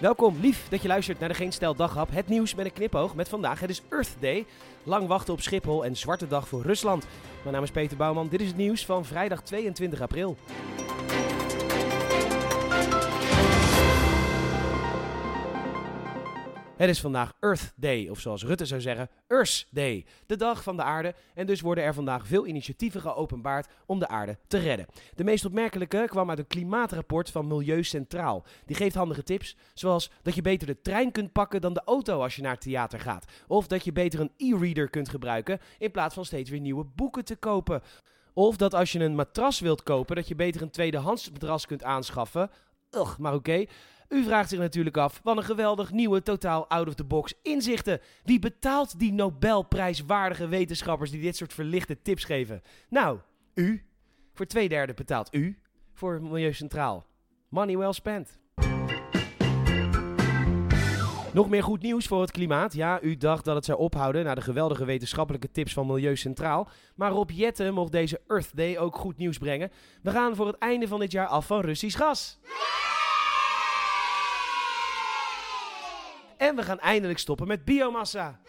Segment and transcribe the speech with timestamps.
[0.00, 2.10] Welkom, lief dat je luistert naar de Geen Daghap.
[2.10, 3.60] Het nieuws met een knipoog met vandaag.
[3.60, 4.46] Het is Earth Day.
[4.82, 7.06] Lang wachten op Schiphol en zwarte dag voor Rusland.
[7.42, 8.28] Mijn naam is Peter Bouwman.
[8.28, 10.36] Dit is het nieuws van vrijdag 22 april.
[16.78, 20.06] Het is vandaag Earth Day, of zoals Rutte zou zeggen, Earth Day.
[20.26, 21.14] De dag van de aarde.
[21.34, 24.86] En dus worden er vandaag veel initiatieven geopenbaard om de aarde te redden.
[25.14, 28.44] De meest opmerkelijke kwam uit een klimaatrapport van Milieu Centraal.
[28.66, 32.22] Die geeft handige tips, zoals dat je beter de trein kunt pakken dan de auto
[32.22, 33.32] als je naar het theater gaat.
[33.46, 37.24] Of dat je beter een e-reader kunt gebruiken in plaats van steeds weer nieuwe boeken
[37.24, 37.82] te kopen.
[38.32, 41.82] Of dat als je een matras wilt kopen, dat je beter een tweedehands matras kunt
[41.82, 42.50] aanschaffen.
[42.90, 43.64] Ugh, maar oké.
[44.08, 48.00] U vraagt zich natuurlijk af, wat een geweldig nieuwe, totaal out-of-the-box inzichten.
[48.24, 52.62] Wie betaalt die Nobelprijswaardige wetenschappers die dit soort verlichte tips geven?
[52.88, 53.18] Nou,
[53.54, 53.84] u.
[54.34, 55.58] Voor twee derde betaalt u.
[55.94, 57.06] Voor Milieu Centraal.
[57.48, 58.38] Money well spent.
[61.32, 62.74] Nog meer goed nieuws voor het klimaat.
[62.74, 66.68] Ja, u dacht dat het zou ophouden na de geweldige wetenschappelijke tips van Milieu Centraal.
[66.94, 69.70] Maar Rob Jetten mocht deze Earth Day ook goed nieuws brengen.
[70.02, 72.38] We gaan voor het einde van dit jaar af van Russisch gas.
[76.48, 78.40] En we gaan eindelijk stoppen met biomassa.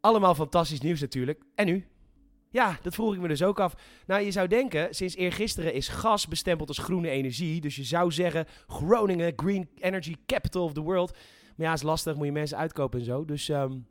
[0.00, 1.42] Allemaal fantastisch nieuws natuurlijk.
[1.54, 1.86] En u?
[2.50, 3.74] Ja, dat vroeg ik me dus ook af.
[4.06, 7.60] Nou, je zou denken, sinds eergisteren is gas bestempeld als groene energie.
[7.60, 11.16] Dus je zou zeggen, Groningen, Green Energy Capital of the World.
[11.56, 13.24] Maar ja, is lastig, moet je mensen uitkopen en zo.
[13.24, 13.86] Dus um,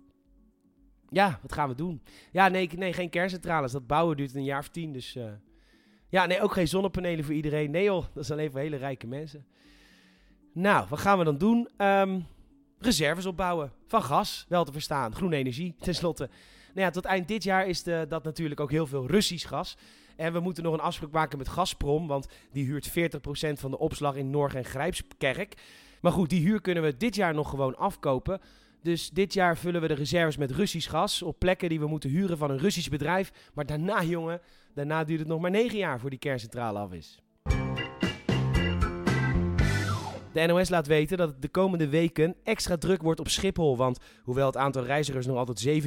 [1.10, 2.02] ja, wat gaan we doen?
[2.32, 3.72] Ja, nee, nee, geen kerncentrales.
[3.72, 4.94] Dat bouwen duurt een jaar of tien.
[4.94, 5.32] Dus uh,
[6.10, 7.72] ja, nee, ook geen zonnepanelen voor iedereen.
[7.72, 9.46] Nee joh, dat is alleen voor hele rijke mensen.
[10.60, 11.70] Nou, wat gaan we dan doen?
[11.78, 12.26] Um,
[12.80, 13.72] reserves opbouwen.
[13.88, 15.16] Van gas, wel te verstaan.
[15.16, 16.30] Groene energie, tenslotte.
[16.74, 19.78] Nou ja, tot eind dit jaar is de, dat natuurlijk ook heel veel Russisch gas.
[20.16, 22.92] En we moeten nog een afspraak maken met Gazprom, want die huurt 40%
[23.54, 25.54] van de opslag in Norg en Grijpskerk.
[26.02, 28.42] Maar goed, die huur kunnen we dit jaar nog gewoon afkopen.
[28.82, 32.10] Dus dit jaar vullen we de reserves met Russisch gas op plekken die we moeten
[32.10, 33.32] huren van een Russisch bedrijf.
[33.54, 34.42] Maar daarna, jongen,
[34.74, 37.22] daarna duurt het nog maar 9 jaar voor die kerncentrale af is.
[40.38, 43.78] De NOS laat weten dat het de komende weken extra druk wordt op Schiphol.
[43.78, 45.84] Want hoewel het aantal reizigers nog altijd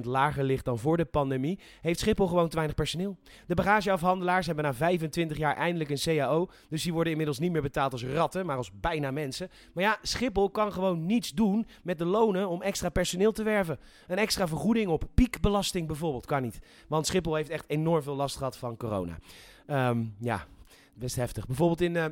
[0.02, 3.16] lager ligt dan voor de pandemie, heeft Schiphol gewoon te weinig personeel.
[3.46, 6.48] De bagageafhandelaars hebben na 25 jaar eindelijk een CAO.
[6.68, 9.48] Dus die worden inmiddels niet meer betaald als ratten, maar als bijna mensen.
[9.74, 13.78] Maar ja, Schiphol kan gewoon niets doen met de lonen om extra personeel te werven.
[14.06, 16.58] Een extra vergoeding op piekbelasting bijvoorbeeld kan niet.
[16.88, 19.18] Want Schiphol heeft echt enorm veel last gehad van corona.
[19.66, 20.46] Um, ja,
[20.94, 21.46] best heftig.
[21.46, 21.94] Bijvoorbeeld in.
[21.94, 22.04] Uh,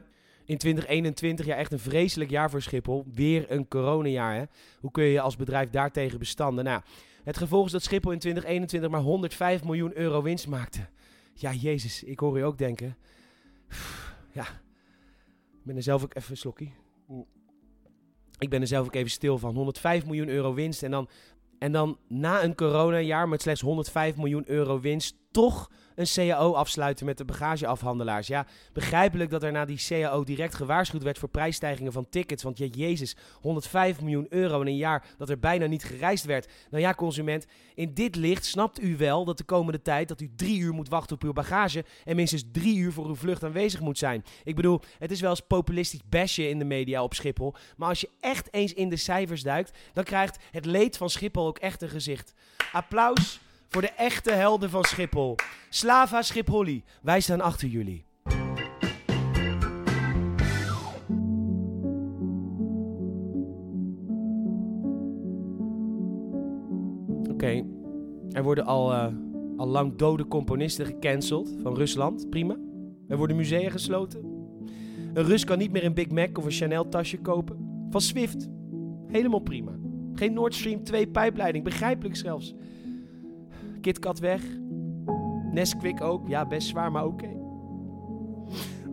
[0.49, 3.05] in 2021, ja echt een vreselijk jaar voor Schiphol.
[3.15, 4.35] Weer een coronajaar.
[4.35, 4.45] Hè?
[4.81, 6.65] Hoe kun je als bedrijf daartegen bestanden?
[6.65, 6.83] Nou,
[7.25, 10.87] het gevolg is dat Schiphol in 2021 maar 105 miljoen euro winst maakte.
[11.35, 12.97] Ja, jezus, ik hoor je ook denken.
[14.33, 14.43] Ja,
[15.53, 16.75] ik ben er zelf ook even slokkie.
[18.39, 19.55] Ik ben er zelf ook even stil van.
[19.55, 21.09] 105 miljoen euro winst en dan,
[21.59, 27.07] en dan na een coronajaar met slechts 105 miljoen euro winst toch een CAO afsluiten
[27.07, 28.27] met de bagageafhandelaars.
[28.27, 32.43] Ja, begrijpelijk dat er na die CAO direct gewaarschuwd werd voor prijsstijgingen van tickets.
[32.43, 36.49] Want ja, jezus, 105 miljoen euro in een jaar dat er bijna niet gereisd werd.
[36.71, 40.31] Nou ja, consument, in dit licht snapt u wel dat de komende tijd dat u
[40.37, 43.81] drie uur moet wachten op uw bagage en minstens drie uur voor uw vlucht aanwezig
[43.81, 44.25] moet zijn.
[44.45, 47.55] Ik bedoel, het is wel eens populistisch basje in de media op Schiphol.
[47.77, 51.47] Maar als je echt eens in de cijfers duikt, dan krijgt het leed van Schiphol
[51.47, 52.35] ook echt een gezicht.
[52.73, 55.35] Applaus voor de echte helden van Schiphol.
[55.69, 58.07] Slava Schipholly, wij staan achter jullie.
[67.31, 67.65] Oké,
[68.33, 69.07] er worden al, uh,
[69.57, 72.31] al lang dode componisten gecanceld van Rusland.
[72.31, 72.57] Prima.
[73.09, 74.25] Er worden musea gesloten.
[75.15, 77.87] Een Rus kan niet meer een Big Mac of een Chanel tasje kopen.
[77.91, 78.49] Van Swift.
[79.07, 79.79] Helemaal prima.
[80.15, 82.55] Geen Nord Stream 2 pijpleiding, begrijpelijk zelfs.
[83.81, 84.43] KitKat weg.
[85.53, 86.29] Nesquik ook.
[86.29, 87.29] Ja, best zwaar, maar oké.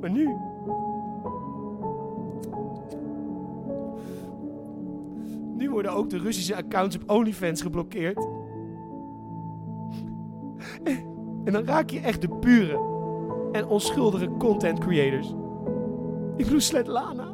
[0.01, 0.35] Maar nu...
[5.57, 8.27] Nu worden ook de Russische accounts op OnlyFans geblokkeerd.
[11.43, 12.93] En dan raak je echt de pure
[13.51, 15.33] en onschuldige content creators.
[16.35, 17.33] Ik bedoel Svetlana.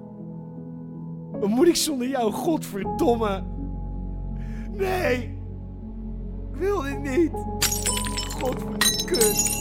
[1.32, 2.32] Wat moet ik zonder jou?
[2.32, 3.44] Godverdomme.
[4.72, 5.41] Nee
[6.54, 7.32] wil dit niet.
[8.40, 9.60] Godverkut.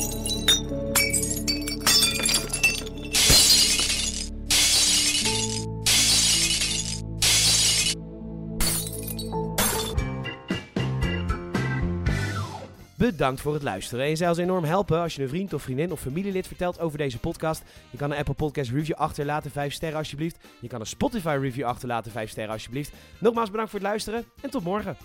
[13.00, 14.04] Bedankt voor het luisteren.
[14.04, 16.80] En je zou ons enorm helpen als je een vriend of vriendin of familielid vertelt
[16.80, 17.62] over deze podcast.
[17.90, 20.36] Je kan een Apple Podcast review achterlaten, 5 sterren alsjeblieft.
[20.60, 22.92] Je kan een Spotify review achterlaten, 5 sterren alsjeblieft.
[23.18, 24.96] Nogmaals bedankt voor het luisteren en tot morgen.